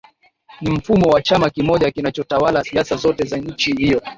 Ni 0.61 0.71
mfumo 0.71 1.09
wa 1.09 1.21
chama 1.21 1.49
kimoja 1.49 1.91
kinachotawala 1.91 2.63
siasa 2.63 2.95
zote 2.95 3.25
za 3.25 3.37
nchi 3.37 3.71
hiyo 3.75 4.01